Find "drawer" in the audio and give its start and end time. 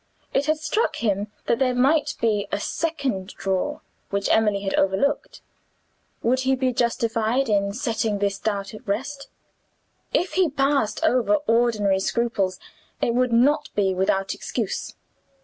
3.35-3.81